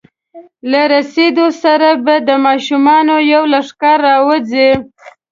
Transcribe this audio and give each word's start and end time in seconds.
له 0.71 0.81
رسېدو 0.93 1.47
سره 1.63 1.89
به 2.03 2.15
د 2.27 2.29
ماشومانو 2.45 3.15
یو 3.33 3.43
لښکر 3.53 3.97
راوځي. 4.07 4.69